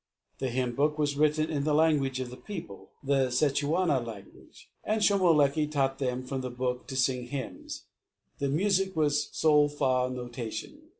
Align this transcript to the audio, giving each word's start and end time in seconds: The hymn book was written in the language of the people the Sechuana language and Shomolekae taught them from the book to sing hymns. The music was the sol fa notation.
The 0.39 0.49
hymn 0.49 0.73
book 0.73 0.97
was 0.97 1.15
written 1.15 1.51
in 1.51 1.63
the 1.63 1.75
language 1.75 2.19
of 2.19 2.31
the 2.31 2.35
people 2.35 2.89
the 3.03 3.27
Sechuana 3.27 4.03
language 4.03 4.67
and 4.83 4.99
Shomolekae 4.99 5.69
taught 5.69 5.99
them 5.99 6.23
from 6.23 6.41
the 6.41 6.49
book 6.49 6.87
to 6.87 6.95
sing 6.95 7.27
hymns. 7.27 7.83
The 8.39 8.49
music 8.49 8.95
was 8.95 9.27
the 9.27 9.35
sol 9.35 9.69
fa 9.69 10.09
notation. 10.11 10.89